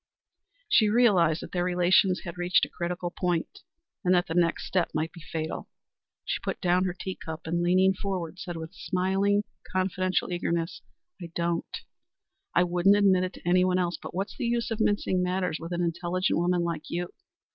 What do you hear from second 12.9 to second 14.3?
admit it to anyone else. But